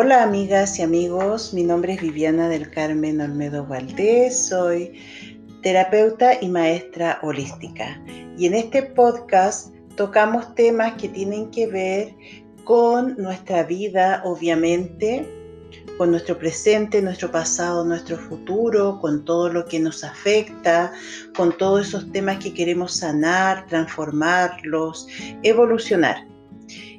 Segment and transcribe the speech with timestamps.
[0.00, 4.92] Hola amigas y amigos, mi nombre es Viviana del Carmen Olmedo Valdés, soy
[5.64, 8.00] terapeuta y maestra holística.
[8.38, 12.14] Y en este podcast tocamos temas que tienen que ver
[12.62, 15.28] con nuestra vida, obviamente,
[15.96, 20.92] con nuestro presente, nuestro pasado, nuestro futuro, con todo lo que nos afecta,
[21.34, 25.08] con todos esos temas que queremos sanar, transformarlos,
[25.42, 26.27] evolucionar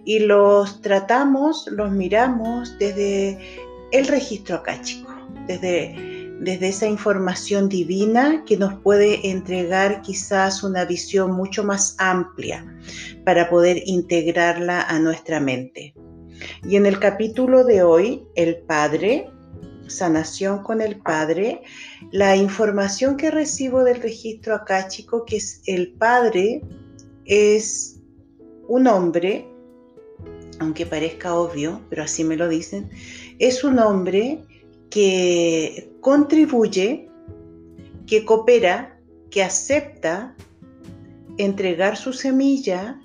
[0.10, 3.38] y los tratamos, los miramos desde
[3.92, 5.14] el registro acáchico,
[5.46, 12.66] desde, desde esa información divina que nos puede entregar quizás una visión mucho más amplia
[13.24, 15.94] para poder integrarla a nuestra mente.
[16.68, 19.30] Y en el capítulo de hoy, el Padre,
[19.86, 21.62] sanación con el Padre,
[22.12, 26.64] la información que recibo del registro acáchico, que es el Padre,
[27.26, 28.02] es
[28.68, 29.48] un hombre
[30.60, 32.90] aunque parezca obvio, pero así me lo dicen,
[33.40, 34.44] es un hombre
[34.90, 37.10] que contribuye,
[38.06, 39.00] que coopera,
[39.30, 40.36] que acepta
[41.38, 43.00] entregar su semilla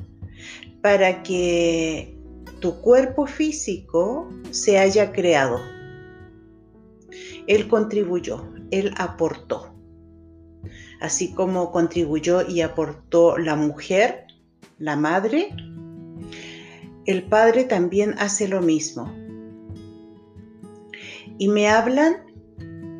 [0.81, 2.17] para que
[2.61, 5.61] tu cuerpo físico se haya creado.
[7.47, 9.75] Él contribuyó, él aportó.
[11.01, 14.27] Así como contribuyó y aportó la mujer,
[14.79, 15.55] la madre,
[17.07, 19.13] el Padre también hace lo mismo.
[21.39, 22.17] Y me hablan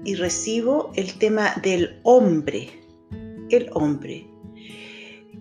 [0.05, 2.69] y recibo el tema del hombre,
[3.51, 4.27] el hombre,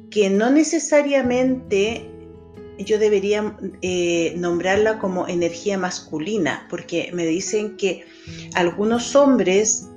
[0.09, 2.09] que no necesariamente
[2.77, 8.05] yo debería eh, nombrarla como energía masculina, porque me dicen que
[8.55, 9.89] algunos hombres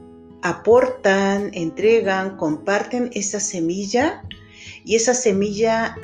[0.42, 4.22] aportan, entregan, comparten esa semilla
[4.84, 5.96] y esa semilla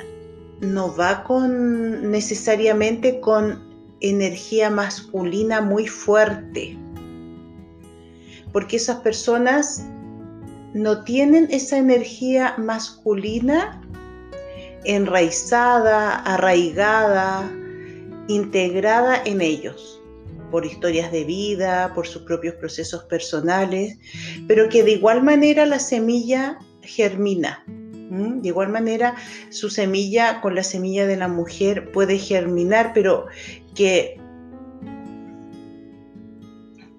[0.63, 3.69] no va con necesariamente con
[4.01, 6.79] energía masculina muy fuerte.
[8.53, 9.85] Porque esas personas
[10.73, 13.81] no tienen esa energía masculina
[14.85, 17.51] enraizada, arraigada,
[18.29, 20.01] integrada en ellos,
[20.51, 23.99] por historias de vida, por sus propios procesos personales,
[24.47, 27.65] pero que de igual manera la semilla germina,
[28.13, 29.15] de igual manera,
[29.49, 33.27] su semilla con la semilla de la mujer puede germinar, pero
[33.75, 34.21] que,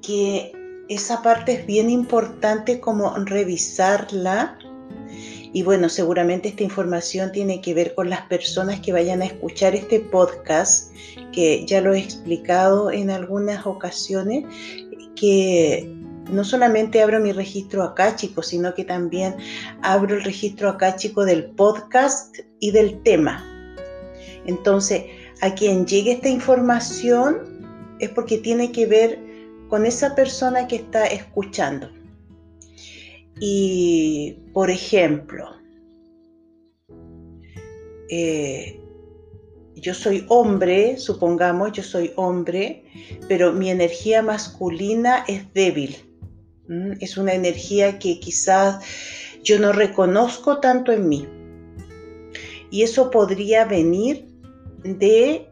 [0.01, 0.51] que
[0.89, 4.57] esa parte es bien importante como revisarla.
[5.55, 9.75] Y bueno, seguramente esta información tiene que ver con las personas que vayan a escuchar
[9.75, 10.91] este podcast,
[11.31, 14.45] que ya lo he explicado en algunas ocasiones,
[15.15, 19.35] que no solamente abro mi registro acá, chicos, sino que también
[19.81, 23.45] abro el registro acá, chico, del podcast y del tema.
[24.45, 25.03] Entonces,
[25.41, 29.19] a quien llegue esta información es porque tiene que ver
[29.69, 31.89] con esa persona que está escuchando.
[33.39, 35.49] Y, por ejemplo,
[38.09, 38.79] eh,
[39.75, 42.83] yo soy hombre, supongamos, yo soy hombre,
[43.27, 46.12] pero mi energía masculina es débil.
[46.67, 48.83] Mm, es una energía que quizás
[49.43, 51.27] yo no reconozco tanto en mí.
[52.71, 54.27] Y eso podría venir
[54.83, 55.47] de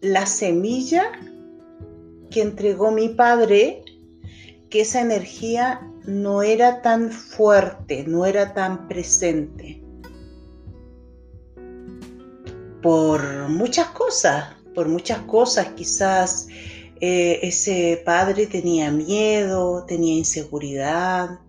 [0.00, 1.12] la semilla
[2.30, 3.84] que entregó mi padre,
[4.70, 9.82] que esa energía no era tan fuerte, no era tan presente.
[12.80, 16.48] Por muchas cosas, por muchas cosas, quizás
[17.04, 21.40] eh, ese padre tenía miedo, tenía inseguridad,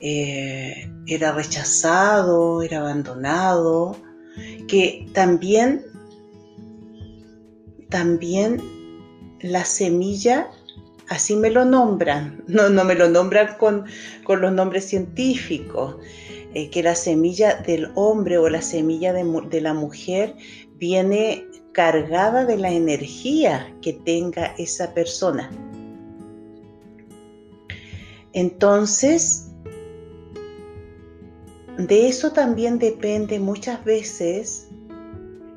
[0.00, 3.96] eh, era rechazado, era abandonado,
[4.68, 5.82] que también,
[7.88, 8.60] también
[9.40, 10.50] la semilla,
[11.08, 13.86] así me lo nombran, no, no me lo nombran con,
[14.28, 15.96] los nombres científicos,
[16.52, 20.36] eh, que la semilla del hombre o la semilla de, de la mujer
[20.74, 21.46] viene
[21.76, 25.50] cargada de la energía que tenga esa persona.
[28.32, 29.50] Entonces,
[31.76, 34.68] de eso también depende muchas veces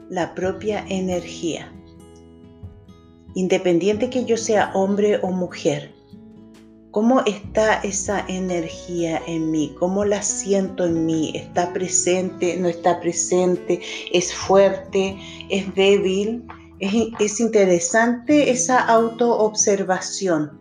[0.09, 1.71] la propia energía.
[3.33, 5.93] Independiente que yo sea hombre o mujer,
[6.91, 9.75] ¿Cómo está esa energía en mí?
[9.79, 11.31] ¿Cómo la siento en mí?
[11.35, 12.57] ¿Está presente?
[12.57, 13.79] ¿No está presente?
[14.11, 15.15] ¿Es fuerte?
[15.49, 16.43] ¿Es débil?
[16.79, 20.59] Es, interesante esa autoobservación.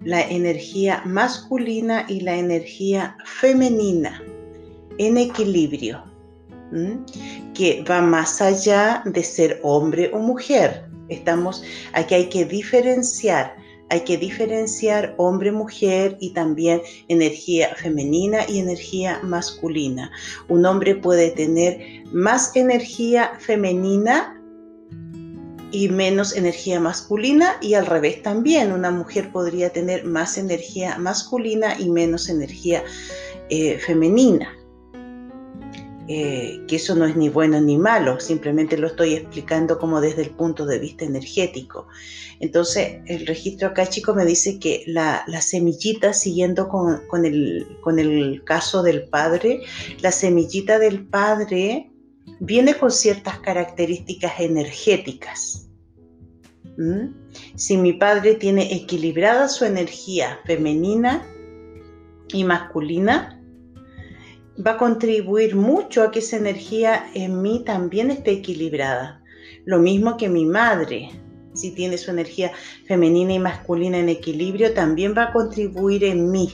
[0.00, 4.22] La energía masculina y la energía femenina
[4.98, 6.02] en equilibrio,
[7.54, 11.62] que va más allá de ser hombre o mujer Estamos,
[11.92, 13.56] aquí hay que diferenciar,
[13.88, 20.10] hay que diferenciar hombre-mujer y también energía femenina y energía masculina.
[20.48, 24.32] Un hombre puede tener más energía femenina
[25.70, 28.72] y menos energía masculina y al revés también.
[28.72, 32.82] Una mujer podría tener más energía masculina y menos energía
[33.50, 34.52] eh, femenina.
[36.08, 40.22] Eh, que eso no es ni bueno ni malo, simplemente lo estoy explicando como desde
[40.22, 41.88] el punto de vista energético.
[42.38, 48.44] Entonces, el registro acá, chico, me dice que la, semillita, siguiendo con, el, con el
[48.44, 49.62] caso del padre,
[50.00, 51.90] la semillita del padre
[52.38, 55.68] viene con ciertas características energéticas.
[56.76, 57.14] ¿Mm?
[57.56, 61.26] Si mi padre tiene equilibrada su energía femenina
[62.28, 63.35] y masculina,
[64.64, 69.22] va a contribuir mucho a que esa energía en mí también esté equilibrada.
[69.64, 71.10] Lo mismo que mi madre,
[71.54, 72.52] si tiene su energía
[72.86, 76.52] femenina y masculina en equilibrio, también va a contribuir en mí.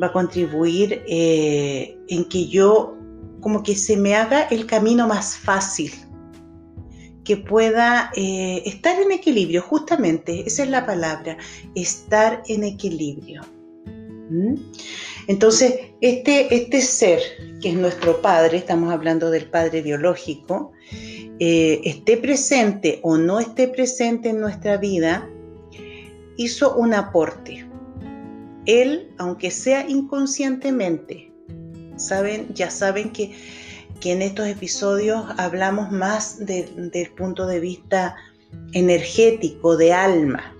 [0.00, 2.96] Va a contribuir eh, en que yo
[3.40, 5.92] como que se me haga el camino más fácil,
[7.24, 11.36] que pueda eh, estar en equilibrio, justamente, esa es la palabra,
[11.74, 13.42] estar en equilibrio.
[15.28, 17.20] Entonces, este, este ser,
[17.60, 20.72] que es nuestro padre, estamos hablando del padre biológico,
[21.38, 25.28] eh, esté presente o no esté presente en nuestra vida,
[26.36, 27.66] hizo un aporte.
[28.66, 31.26] Él, aunque sea inconscientemente,
[31.96, 33.34] Saben, ya saben que,
[34.04, 38.14] en estos episodios hablamos más del punto de vista
[38.72, 40.54] energético, de alma.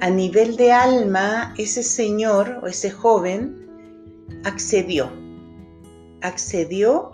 [0.00, 3.63] A nivel de alma, ese señor o ese joven
[4.44, 5.10] accedió,
[6.22, 7.10] accedió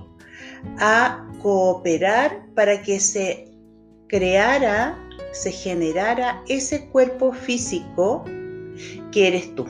[0.78, 3.48] a cooperar para que se
[4.08, 4.98] creara,
[5.32, 8.24] se generara ese cuerpo físico
[9.12, 9.66] que eres tú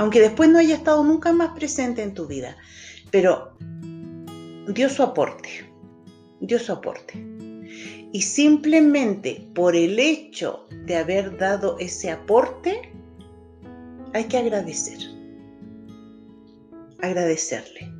[0.00, 2.56] aunque después no haya estado nunca más presente en tu vida,
[3.10, 3.52] pero
[4.66, 5.70] dio su aporte,
[6.40, 7.22] dio su aporte.
[8.10, 12.90] Y simplemente por el hecho de haber dado ese aporte,
[14.14, 14.98] hay que agradecer,
[17.02, 17.92] agradecerle.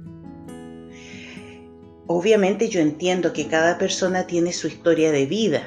[2.07, 5.63] Obviamente yo entiendo que cada persona tiene su historia de vida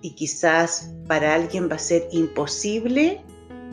[0.00, 3.20] y quizás para alguien va a ser imposible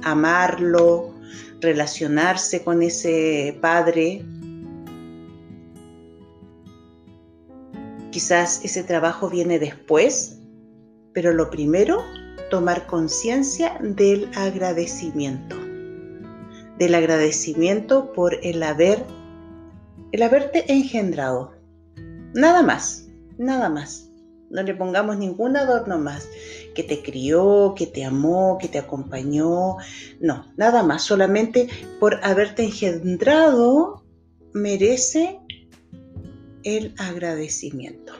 [0.04, 1.14] amarlo,
[1.62, 4.24] relacionarse con ese padre.
[8.12, 10.40] Quizás ese trabajo viene después,
[11.14, 12.04] pero lo primero,
[12.50, 15.65] tomar conciencia del agradecimiento.
[16.78, 19.04] Del agradecimiento por el haber,
[20.12, 21.54] el haberte engendrado.
[22.34, 23.08] Nada más,
[23.38, 24.10] nada más.
[24.50, 26.28] No le pongamos ningún adorno más
[26.76, 29.78] que te crió, que te amó, que te acompañó.
[30.20, 31.68] No, nada más, solamente
[32.00, 34.04] por haberte engendrado
[34.54, 35.40] merece
[36.64, 38.14] el agradecimiento.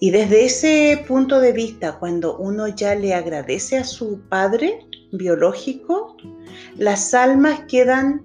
[0.00, 6.16] Y desde ese punto de vista, cuando uno ya le agradece a su padre biológico,
[6.76, 8.22] las almas quedan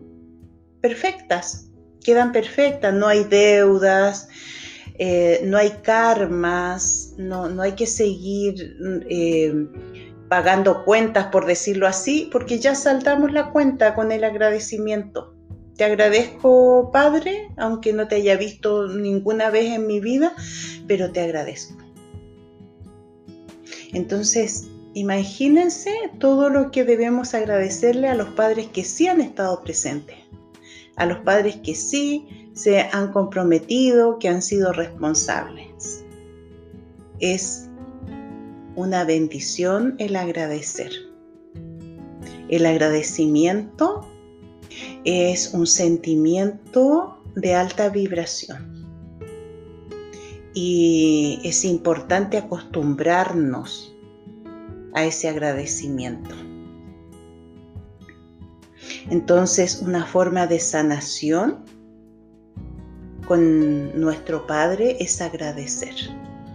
[0.81, 1.69] perfectas,
[2.03, 4.27] quedan perfectas, no hay deudas,
[4.99, 8.77] eh, no hay karmas, no, no, hay que seguir
[9.09, 9.67] eh,
[10.29, 15.33] pagando cuentas, por decirlo así, porque ya saltamos la cuenta con el agradecimiento.
[15.77, 20.35] Te agradezco, Padre, aunque no te haya visto ninguna vez en mi vida,
[20.87, 21.77] pero te agradezco.
[23.93, 30.17] Entonces, imagínense todo lo que debemos agradecerle a los padres que sí han estado presentes,
[30.95, 36.03] a los padres que sí se han comprometido, que han sido responsables.
[37.19, 37.69] Es
[38.75, 40.91] una bendición el agradecer.
[42.49, 44.07] El agradecimiento
[45.05, 48.73] es un sentimiento de alta vibración.
[50.53, 53.92] Y es importante acostumbrarnos
[54.93, 56.35] a ese agradecimiento.
[59.09, 61.65] Entonces, una forma de sanación
[63.27, 65.95] con nuestro Padre es agradecer.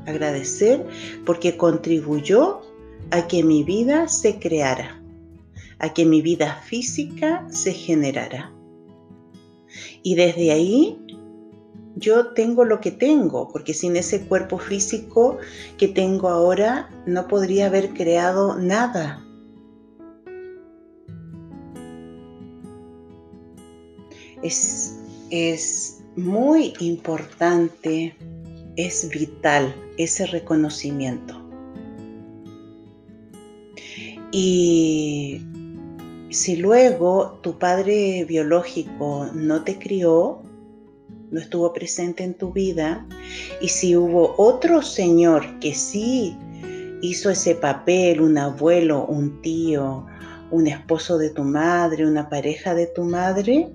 [0.06, 0.86] Agradecer
[1.26, 2.62] porque contribuyó
[3.10, 5.02] a que mi vida se creara,
[5.78, 8.52] a que mi vida física se generara.
[10.02, 10.98] Y desde ahí
[11.98, 15.38] yo tengo lo que tengo, porque sin ese cuerpo físico
[15.76, 19.24] que tengo ahora no podría haber creado nada.
[24.42, 24.96] Es,
[25.30, 28.14] es muy importante
[28.78, 31.34] es vital ese reconocimiento.
[34.30, 35.40] Y
[36.30, 40.42] si luego tu padre biológico no te crió,
[41.30, 43.06] no estuvo presente en tu vida,
[43.60, 46.36] y si hubo otro señor que sí
[47.02, 50.06] hizo ese papel, un abuelo, un tío,
[50.50, 53.68] un esposo de tu madre, una pareja de tu madre,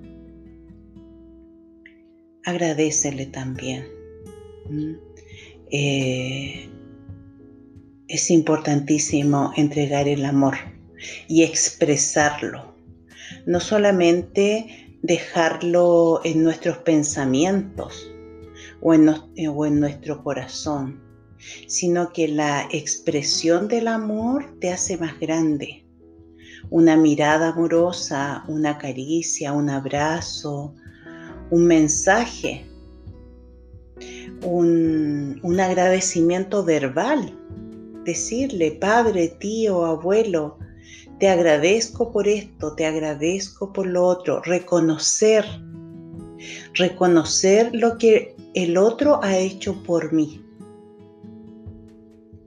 [2.44, 3.86] agradecele también.
[5.70, 6.68] Eh,
[8.08, 10.54] es importantísimo entregar el amor
[11.28, 12.74] y expresarlo,
[13.46, 18.10] no solamente dejarlo en nuestros pensamientos
[18.80, 20.98] o en, o en nuestro corazón,
[21.66, 25.84] sino que la expresión del amor te hace más grande.
[26.70, 30.74] Una mirada amorosa, una caricia, un abrazo,
[31.50, 32.64] un mensaje,
[34.42, 37.38] un agradecimiento verbal.
[38.06, 40.58] Decirle, padre, tío, abuelo,
[41.18, 44.42] te agradezco por esto, te agradezco por lo otro.
[44.42, 45.44] Reconocer,
[46.74, 50.44] reconocer lo que el otro ha hecho por mí.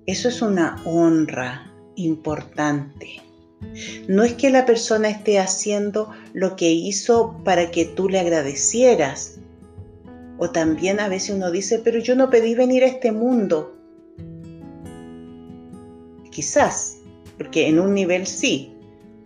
[0.06, 3.22] Eso es una honra importante.
[4.08, 9.40] No es que la persona esté haciendo lo que hizo para que tú le agradecieras.
[10.38, 13.76] O también a veces uno dice, pero yo no pedí venir a este mundo.
[16.30, 16.97] Quizás,
[17.38, 18.74] porque en un nivel sí,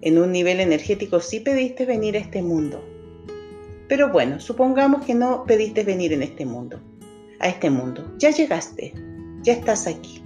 [0.02, 2.84] en un nivel energético sí pediste venir a este mundo.
[3.88, 6.80] Pero bueno, supongamos que no pediste venir en este mundo,
[7.40, 8.16] a este mundo.
[8.18, 8.94] Ya llegaste,
[9.44, 10.22] ya estás aquí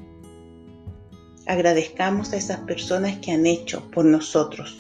[1.46, 4.78] agradezcamos a esas personas que han hecho por nosotros,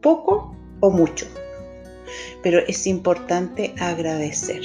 [0.00, 1.26] poco o mucho.
[2.42, 4.62] Pero es importante agradecer.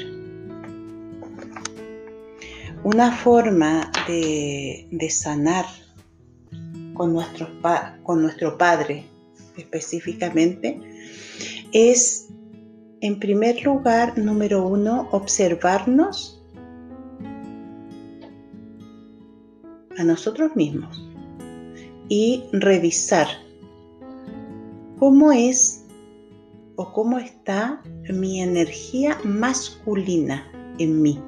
[2.84, 5.66] Una forma de, sanar
[6.94, 7.48] con nuestro,
[8.04, 9.06] con nuestro Padre
[9.58, 10.80] específicamente
[11.72, 12.30] es,
[13.02, 16.42] en primer lugar, número uno, observarnos
[19.98, 21.04] a nosotros mismos
[22.10, 23.28] y revisar
[25.00, 25.86] cómo es
[26.76, 31.20] o cómo está mi energía masculina en mí.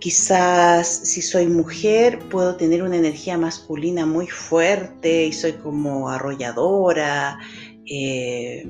[0.00, 7.38] Quizás si soy mujer puedo tener una energía masculina muy fuerte y soy como arrolladora,
[7.86, 8.66] eh,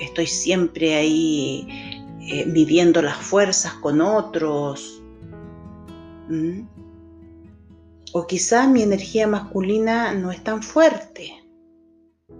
[0.00, 1.68] estoy siempre ahí
[2.28, 5.02] eh, midiendo las fuerzas con otros.
[8.12, 11.34] O quizás mi energía masculina no es tan fuerte,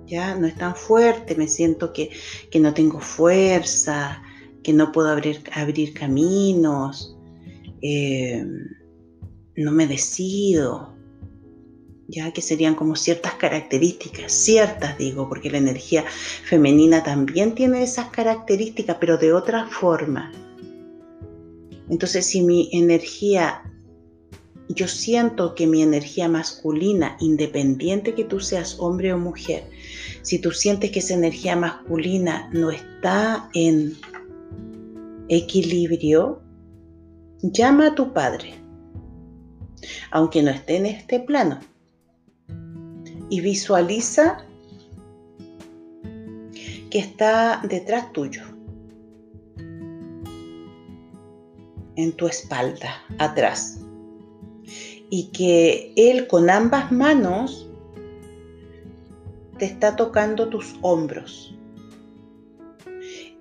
[0.06, 2.10] ya no es tan fuerte, me siento que,
[2.58, 4.22] no tengo fuerza,
[4.66, 7.16] que no puedo abrir, abrir caminos,
[7.82, 8.44] eh,
[9.54, 10.92] no me decido,
[12.08, 16.04] ya que serían como ciertas características, ciertas digo, porque la energía
[16.42, 20.32] femenina también tiene esas características, pero de otra forma.
[21.88, 23.62] Entonces, si mi energía
[24.68, 29.64] yo siento que mi energía masculina, independiente que tú seas hombre o mujer,
[30.22, 33.96] si tú sientes que esa energía masculina no está en
[35.28, 36.42] equilibrio,
[37.42, 38.54] llama a tu padre,
[40.10, 41.60] aunque no esté en este plano,
[43.28, 44.44] y visualiza
[46.90, 48.42] que está detrás tuyo,
[51.96, 53.80] en tu espalda, atrás
[55.10, 57.68] y que Él con ambas manos
[59.58, 61.55] te está tocando tus hombros.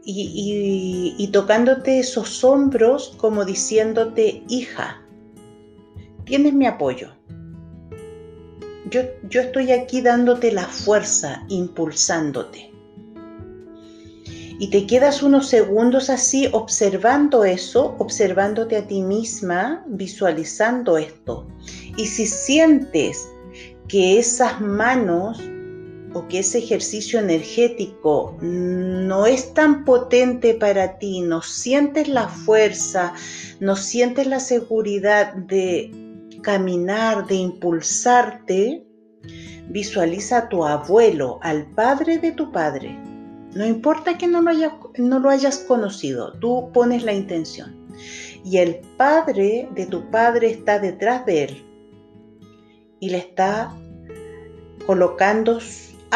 [0.07, 5.01] Y, tocándote esos hombros como diciéndote, hija,
[6.25, 7.09] tienes mi apoyo.
[8.91, 12.75] Yo, yo estoy aquí dándote la fuerza, impulsándote
[14.57, 21.45] y te quedas unos segundos así observando eso, observándote a ti misma, visualizando esto.
[21.97, 23.29] Y si sientes
[23.89, 25.43] que esas manos
[26.15, 33.13] o que ese ejercicio energético no es tan potente para ti, no sientes la fuerza,
[33.59, 35.91] no sientes la seguridad de
[36.41, 38.87] caminar, de impulsarte,
[39.69, 42.97] visualiza a tu abuelo, al padre de tu padre,
[43.55, 47.87] no importa que no lo, hayas conocido, tú pones la intención.
[48.43, 51.65] Y el padre de tu padre está detrás de él
[52.99, 53.73] y le está
[54.85, 55.59] colocando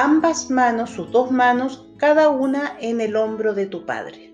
[0.03, 4.33] ambas manos, sus dos manos, cada una en el hombro de tu padre.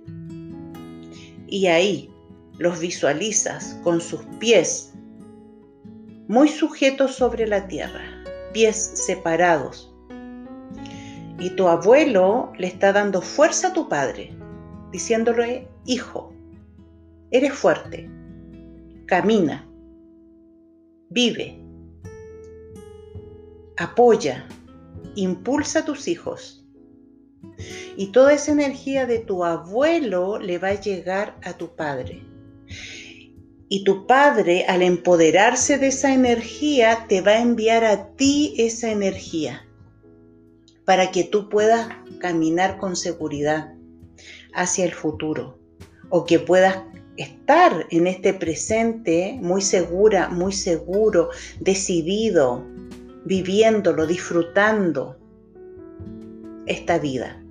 [1.48, 2.12] Y ahí,
[2.60, 4.94] los visualizas con sus pies
[6.28, 8.04] muy sujetos sobre la tierra,
[8.54, 9.92] pies separados.
[11.40, 14.38] Y tu abuelo le está dando fuerza a tu padre,
[14.92, 16.32] diciéndole, hijo,
[17.32, 18.08] eres fuerte,
[19.08, 19.68] camina,
[21.10, 21.60] vive,
[23.78, 24.48] apoya,
[25.16, 26.66] impulsa a tus hijos.
[27.96, 32.24] Y toda esa energía de tu abuelo le va a llegar a tu padre.
[33.70, 38.92] Y tu padre, al empoderarse de esa energía, te va a enviar a ti esa
[38.92, 39.66] energía
[40.86, 43.74] para que tú puedas caminar con seguridad
[44.54, 45.60] hacia el futuro
[46.10, 46.78] o que puedas
[47.18, 52.66] estar en este presente muy segura, muy seguro, decidido,
[53.26, 55.18] viviéndolo, disfrutando
[56.68, 57.42] esta vida.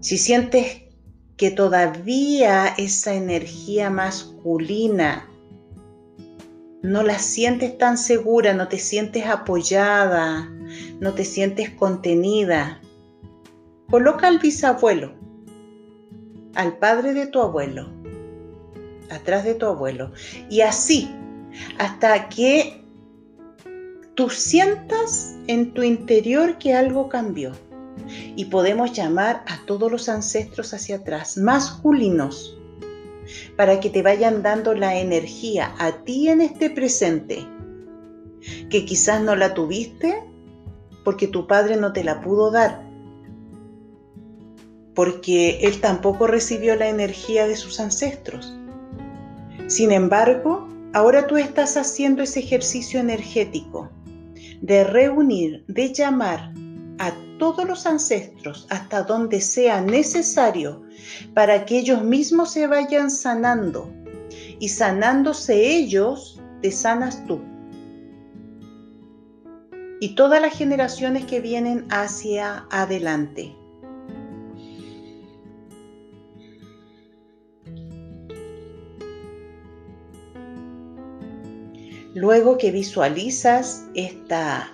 [0.00, 0.82] Si sientes
[1.36, 5.28] que todavía esa energía masculina
[6.82, 10.48] no la sientes tan segura, no te sientes apoyada,
[11.00, 12.80] no te sientes contenida,
[13.90, 15.12] coloca al bisabuelo,
[16.54, 17.90] al padre de tu abuelo,
[19.10, 20.12] atrás de tu abuelo,
[20.48, 21.10] y así
[21.78, 22.82] hasta que
[24.14, 27.52] tú sientas en tu interior que algo cambió.
[28.36, 32.56] Y podemos llamar a todos los ancestros hacia atrás, masculinos,
[33.56, 37.46] para que te vayan dando la energía a ti en este presente,
[38.70, 40.22] que quizás no la tuviste
[41.04, 42.82] porque tu padre no te la pudo dar,
[44.94, 48.56] porque él tampoco recibió la energía de sus ancestros.
[49.68, 50.65] Sin embargo,
[50.96, 53.90] ahora tú estás haciendo ese ejercicio energético
[54.62, 56.54] de reunir, de llamar
[56.98, 60.82] a todos los ancestros hasta donde sea necesario
[61.34, 63.92] para que ellos mismos se vayan sanando.
[64.58, 67.42] Y sanándose ellos, te sanas tú.
[70.00, 73.54] Y todas las generaciones que vienen hacia adelante.
[82.16, 84.72] Luego que visualizas esta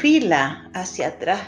[0.00, 1.40] fila hacia atrás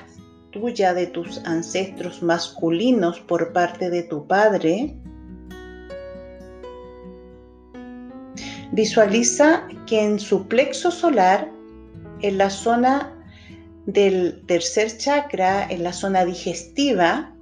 [0.52, 4.96] tuya de tus ancestros masculinos por parte de tu padre,
[8.70, 11.50] visualiza que en su plexo solar,
[12.22, 13.12] en la zona
[13.86, 17.34] del tercer chakra, en la zona digestiva,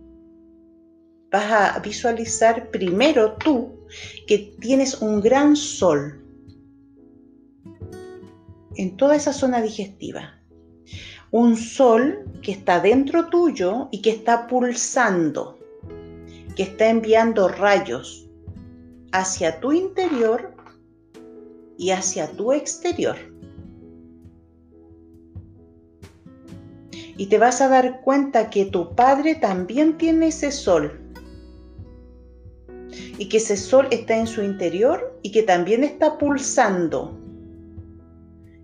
[1.31, 3.79] vas a visualizar primero tú
[4.27, 6.25] que tienes un gran sol
[8.79, 10.39] en toda esa zona digestiva
[11.31, 15.59] un sol que está dentro tuyo y que está pulsando,
[16.57, 18.27] que está enviando rayos
[19.13, 20.55] hacia tu interior
[21.77, 23.17] y hacia tu exterior.
[27.17, 31.01] Y te vas a dar cuenta que tu padre también tiene ese sol.
[33.19, 37.18] Y que ese sol está en su interior y que también está pulsando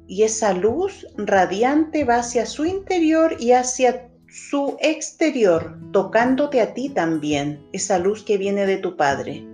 [0.06, 6.88] y esa luz radiante va hacia su interior y hacia su exterior, tocándote a ti
[6.88, 9.46] también, esa luz que viene de tu Padre.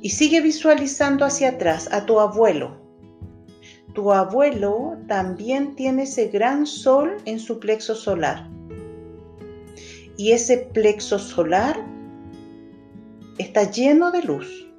[0.00, 2.80] Y sigue visualizando hacia atrás a tu abuelo.
[3.94, 8.48] Tu abuelo también tiene ese gran sol en su plexo solar.
[10.16, 11.76] Y ese plexo solar
[13.38, 14.71] está lleno de luz.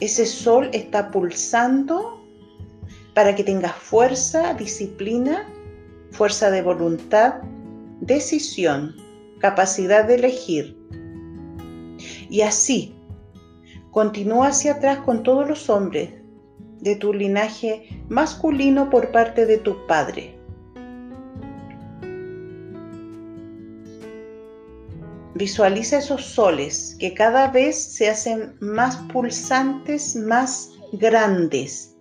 [0.00, 2.20] Ese sol está pulsando
[3.14, 5.46] para que tengas fuerza, disciplina,
[6.10, 7.34] fuerza de voluntad,
[8.00, 8.96] decisión,
[9.40, 10.76] capacidad de elegir.
[12.30, 12.94] Y así,
[13.90, 16.10] continúa hacia atrás con todos los hombres
[16.80, 20.39] de tu linaje masculino por parte de tu padre.
[25.34, 31.96] Visualiza esos soles que cada vez se hacen más pulsantes, más grandes.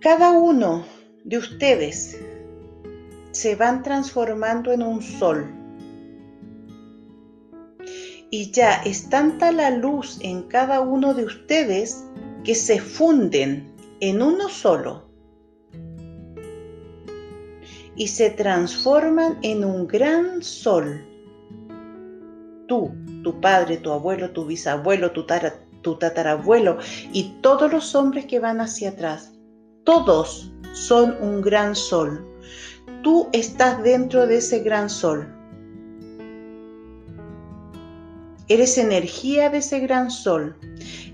[0.00, 0.86] Cada uno
[1.24, 2.16] de ustedes
[3.32, 5.52] se van transformando en un sol.
[8.30, 12.04] Y ya es tanta la luz en cada uno de ustedes
[12.44, 15.03] que se funden en uno solo
[17.96, 21.04] y se transforman en un gran sol.
[22.66, 25.26] Tú, tu padre, tu abuelo, tu bisabuelo, tu,
[25.82, 26.78] tu tatarabuelo
[27.12, 29.32] y todos los hombres que van hacia atrás,
[29.84, 32.26] todos son un gran sol.
[33.02, 35.33] tú estás dentro de ese gran sol.
[38.48, 40.56] Eres energía de ese gran sol.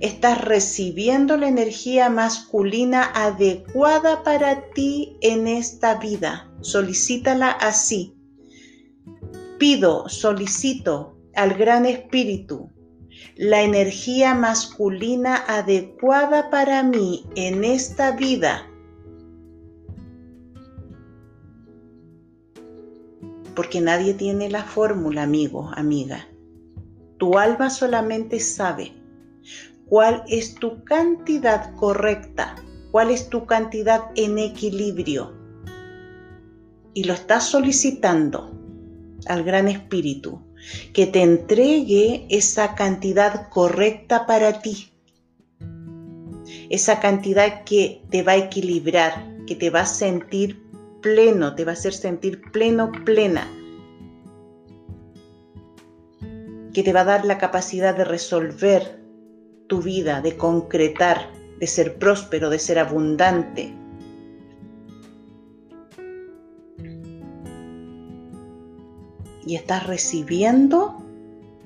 [0.00, 6.50] Estás recibiendo la energía masculina adecuada para ti en esta vida.
[6.60, 8.16] Solicítala así.
[9.58, 12.70] Pido, solicito al Gran Espíritu
[13.36, 18.66] la energía masculina adecuada para mí en esta vida.
[23.54, 26.26] Porque nadie tiene la fórmula, amigo, amiga.
[27.20, 28.94] Tu alma solamente sabe
[29.90, 32.56] cuál es tu cantidad correcta,
[32.92, 35.34] cuál es tu cantidad en equilibrio.
[36.94, 38.58] Y lo estás solicitando
[39.26, 40.40] al Gran Espíritu
[40.94, 44.90] que te entregue esa cantidad correcta para ti.
[46.70, 49.12] Esa cantidad que te va a equilibrar,
[49.46, 50.62] que te va a sentir
[51.02, 53.46] pleno, te va a hacer sentir pleno, plena.
[56.72, 59.00] Que te va a dar la capacidad de resolver
[59.68, 63.74] tu vida, de concretar, de ser próspero, de ser abundante,
[69.50, 71.02] y estás recibiendo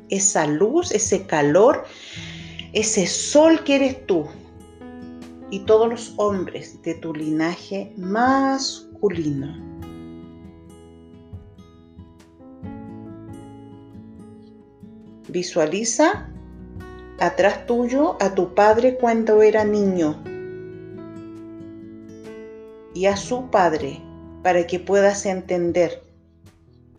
[0.09, 1.85] esa luz, ese calor,
[2.73, 4.27] ese sol que eres tú
[5.51, 9.74] y todos los hombres de tu linaje masculino.
[15.35, 16.29] Visualiza
[17.19, 20.23] atrás tuyo a tu padre cuando era niño
[22.95, 24.01] y a su padre
[24.45, 26.05] para que puedas entender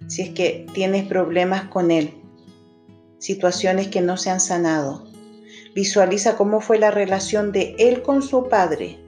[0.07, 2.13] si es que tienes problemas con él,
[3.19, 5.07] situaciones que no se han sanado.
[5.73, 8.99] Visualiza cómo fue la relación de él con su padre.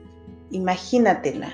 [0.52, 1.52] Imagínatela.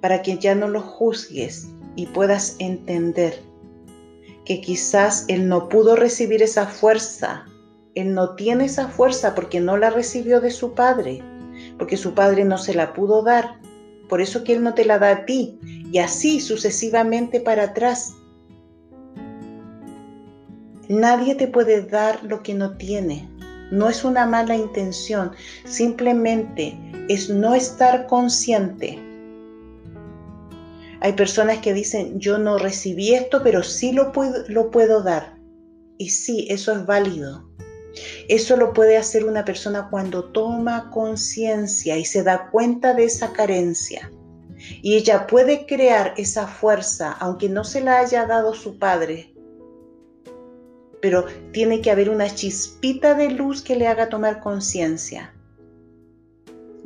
[0.00, 3.51] Para que ya no lo juzgues y puedas entender
[4.44, 7.44] que quizás él no pudo recibir esa fuerza.
[7.94, 11.22] Él no tiene esa fuerza porque no la recibió de su padre,
[11.78, 13.60] porque su padre no se la pudo dar.
[14.08, 18.14] Por eso que él no te la da a ti y así sucesivamente para atrás.
[20.88, 23.28] Nadie te puede dar lo que no tiene.
[23.70, 25.32] No es una mala intención,
[25.64, 26.76] simplemente
[27.08, 29.11] es no estar consciente.
[31.04, 35.36] Hay personas que dicen, yo no recibí esto, pero sí lo puedo, dar.
[35.98, 37.50] Y sí, eso es válido.
[38.28, 43.32] Eso lo puede hacer una persona cuando toma conciencia y se da cuenta de esa
[43.32, 44.12] carencia.
[44.80, 49.34] Y ella puede crear esa fuerza, aunque no se la haya dado su padre.
[51.00, 55.34] Pero tiene que haber una chispita de luz que le haga tomar conciencia.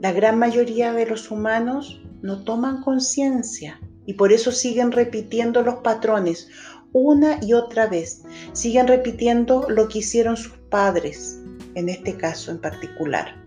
[0.01, 5.77] La gran mayoría de los humanos no toman conciencia y por eso siguen repitiendo los
[5.77, 6.49] patrones
[6.93, 8.23] una y otra vez.
[8.53, 11.39] Siguen repitiendo lo que hicieron sus padres,
[11.75, 13.43] en este caso en particular.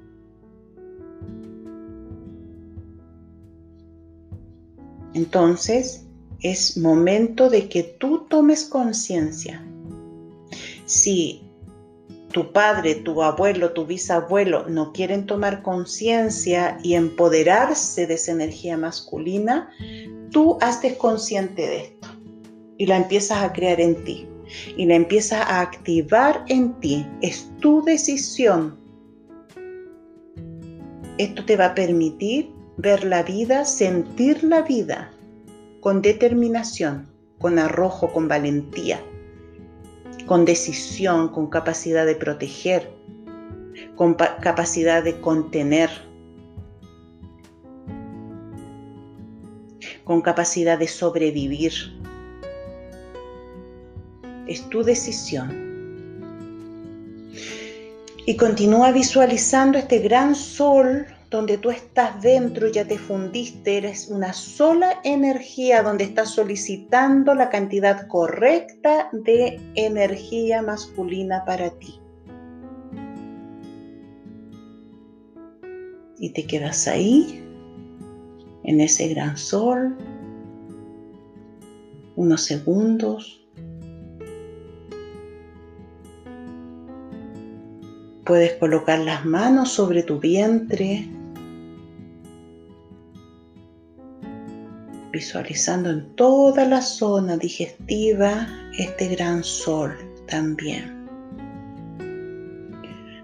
[5.14, 6.06] Entonces,
[6.42, 9.66] es momento de que tú tomes conciencia.
[10.86, 11.49] Si
[12.32, 18.78] tu padre, tu abuelo, tu bisabuelo no quieren tomar conciencia y empoderarse de esa energía
[18.78, 19.70] masculina,
[20.32, 22.08] tú haces consciente de esto
[22.78, 24.28] y la empiezas a crear en ti
[24.78, 27.06] y la empiezas a activar en ti.
[27.22, 28.78] Es tu decisión.
[31.18, 35.12] Esto te va a permitir ver la vida, sentir la vida
[35.82, 39.02] con determinación, con arrojo, con valentía,
[40.30, 42.88] con decisión, con capacidad de proteger,
[43.96, 45.90] con capacidad de contener,
[50.04, 51.74] con capacidad de sobrevivir.
[54.46, 55.50] Es tu decisión.
[58.28, 64.34] Y continúa visualizando este gran sol donde tú estás dentro, ya te fundiste, eres una
[64.34, 72.00] sola energía donde estás solicitando la cantidad correcta de energía masculina para ti.
[76.18, 77.44] Y te quedas ahí,
[78.64, 79.96] en ese gran sol,
[82.16, 83.48] unos segundos.
[88.26, 91.08] Puedes colocar las manos sobre tu vientre
[95.20, 99.92] visualizando en toda la zona digestiva este gran sol
[100.28, 101.10] también.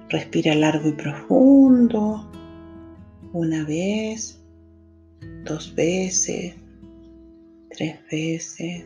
[0.10, 2.30] Respira largo y profundo,
[3.32, 4.42] una vez,
[5.46, 6.56] dos veces,
[7.70, 8.84] tres veces.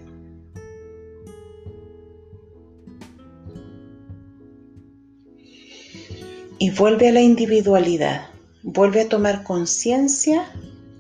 [6.60, 8.28] Y vuelve a la individualidad.
[8.62, 10.46] Vuelve a tomar conciencia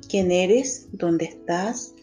[0.10, 1.94] quién eres, dónde estás.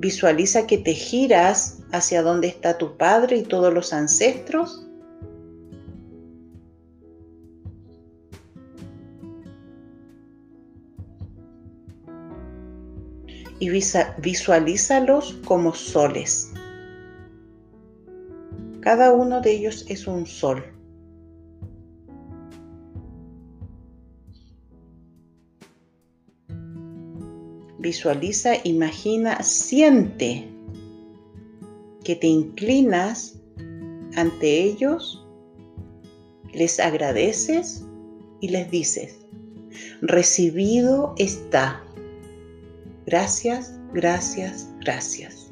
[0.00, 4.86] Visualiza que te giras hacia dónde está tu padre y todos los ancestros.
[13.58, 16.50] Y visualízalos como soles.
[18.80, 20.64] Cada uno de ellos es un sol.
[27.90, 30.46] Visualiza, imagina, siente
[32.04, 33.34] que te inclinas
[34.14, 35.26] ante ellos,
[36.52, 37.84] les agradeces
[38.40, 39.26] y les dices,
[40.02, 41.82] recibido está.
[43.06, 45.50] Gracias, gracias, gracias.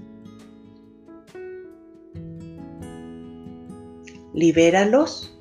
[4.32, 5.36] libéralos,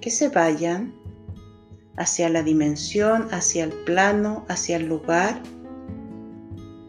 [0.00, 0.94] que se vayan
[1.98, 5.42] hacia la dimensión, hacia el plano, hacia el lugar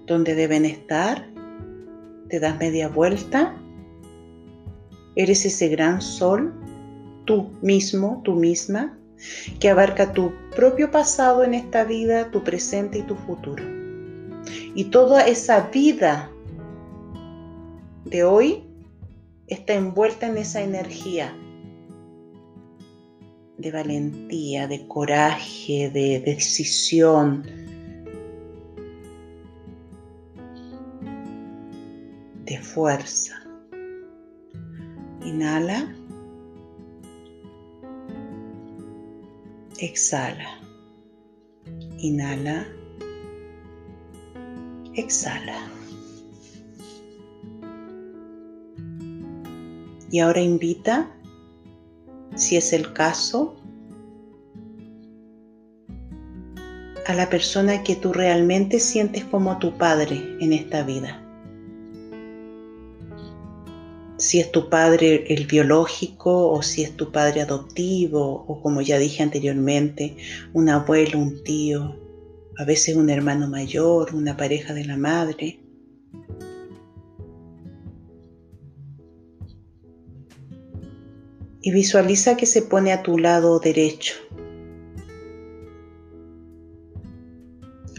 [0.06, 1.28] donde deben estar.
[2.30, 3.56] Te das media vuelta.
[5.16, 6.54] Eres ese gran sol,
[7.26, 8.98] tú mismo, tú misma,
[9.60, 13.64] que abarca tu propio pasado en esta vida, tu presente y tu futuro.
[14.76, 16.30] Y toda esa vida
[18.06, 18.64] de hoy
[19.48, 21.34] está envuelta en esa energía
[23.60, 27.44] de valentía, de coraje, de decisión.
[32.50, 33.36] de fuerza.
[35.24, 35.96] Inhala.
[39.78, 40.60] Exhala.
[42.00, 42.68] Inhala.
[44.96, 45.70] Exhala.
[50.12, 51.08] Y ahora invita,
[52.40, 53.56] si es el caso,
[57.06, 61.26] a la persona que tú realmente sientes como tu padre en esta vida.
[64.18, 69.00] Si es tu padre el biológico o si es tu padre adoptivo o como ya
[69.00, 70.18] dije anteriormente,
[70.54, 71.96] un abuelo, un tío,
[72.58, 75.60] a veces un hermano mayor, una pareja de la madre.
[81.62, 84.16] Y visualiza que se pone a tu lado derecho.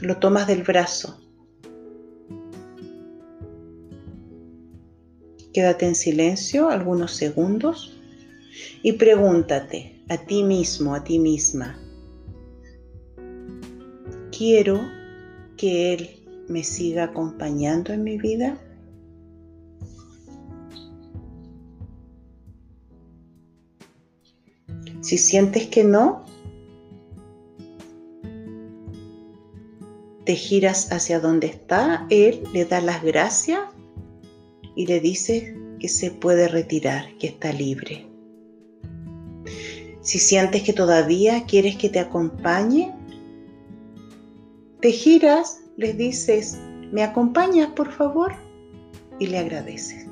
[0.00, 1.20] Lo tomas del brazo.
[5.52, 7.96] Quédate en silencio algunos segundos
[8.82, 11.78] y pregúntate a ti mismo, a ti misma,
[14.36, 14.80] ¿quiero
[15.56, 16.10] que Él
[16.48, 18.58] me siga acompañando en mi vida?
[25.00, 26.24] Si sientes que no,
[30.24, 33.60] te giras hacia donde está Él, le das las gracias
[34.76, 38.06] y le dices que se puede retirar, que está libre.
[40.02, 42.94] Si sientes que todavía quieres que te acompañe,
[44.80, 46.58] te giras, le dices,
[46.92, 48.34] ¿me acompañas por favor?
[49.18, 50.06] Y le agradeces.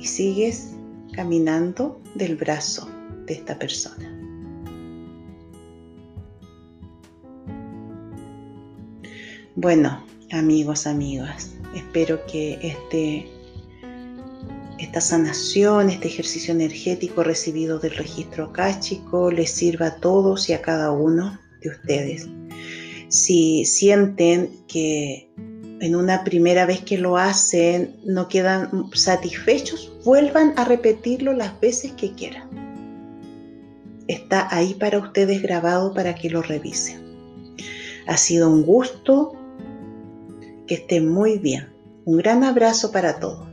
[0.00, 0.70] Y sigues
[1.12, 2.88] caminando del brazo
[3.26, 4.16] de esta persona.
[9.56, 13.28] Bueno, amigos, amigas, espero que este,
[14.78, 20.62] esta sanación, este ejercicio energético recibido del registro acáchico les sirva a todos y a
[20.62, 22.26] cada uno de ustedes.
[23.08, 25.28] Si sienten que
[25.80, 31.92] en una primera vez que lo hacen no quedan satisfechos, vuelvan a repetirlo las veces
[31.92, 32.48] que quieran.
[34.08, 37.00] Está ahí para ustedes grabado para que lo revisen.
[38.06, 39.36] Ha sido un gusto.
[40.66, 41.68] Que estén muy bien.
[42.04, 43.48] Un gran abrazo para todos.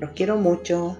[0.00, 0.96] Los quiero mucho.